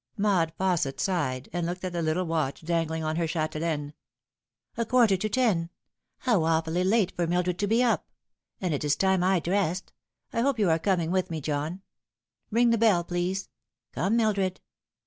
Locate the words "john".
11.39-11.83